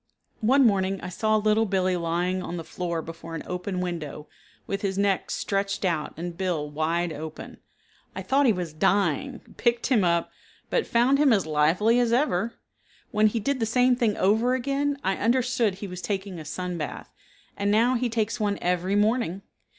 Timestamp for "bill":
6.35-6.67